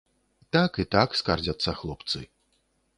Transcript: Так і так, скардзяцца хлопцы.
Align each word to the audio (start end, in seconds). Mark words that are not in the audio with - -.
Так 0.57 0.79
і 0.85 0.87
так, 0.97 1.09
скардзяцца 1.21 1.77
хлопцы. 1.85 2.27